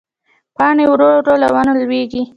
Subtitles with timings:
[0.57, 2.21] پاڼې ورو ورو له ونو رالوېږي